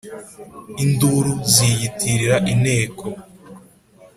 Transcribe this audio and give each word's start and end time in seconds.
indura 0.83 1.31
ziyitirira 1.51 2.35
inteko 2.53 3.05